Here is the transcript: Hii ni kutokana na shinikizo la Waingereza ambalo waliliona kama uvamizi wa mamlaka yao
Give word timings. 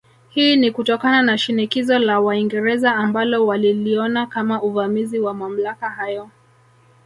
Hii 0.29 0.55
ni 0.55 0.71
kutokana 0.71 1.21
na 1.21 1.37
shinikizo 1.37 1.99
la 1.99 2.19
Waingereza 2.19 2.95
ambalo 2.95 3.45
waliliona 3.47 4.27
kama 4.27 4.61
uvamizi 4.61 5.19
wa 5.19 5.33
mamlaka 5.33 6.09
yao 6.11 6.29